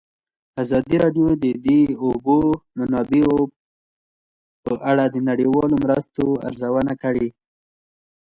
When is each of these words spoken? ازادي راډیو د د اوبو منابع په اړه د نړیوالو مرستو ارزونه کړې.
ازادي 0.61 0.95
راډیو 1.03 1.27
د 1.43 1.45
د 1.65 1.67
اوبو 2.05 2.37
منابع 2.77 3.27
په 4.63 4.73
اړه 4.91 5.05
د 5.09 5.15
نړیوالو 5.29 5.75
مرستو 5.83 6.25
ارزونه 6.47 6.93
کړې. 7.01 7.27